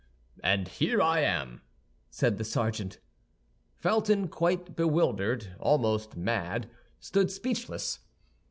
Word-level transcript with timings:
"And 0.43 0.67
here 0.67 0.99
I 0.99 1.19
am," 1.19 1.61
said 2.09 2.39
the 2.39 2.43
sergeant. 2.43 2.97
Felton, 3.75 4.29
quite 4.29 4.75
bewildered, 4.75 5.55
almost 5.59 6.17
mad, 6.17 6.67
stood 6.99 7.29
speechless. 7.29 7.99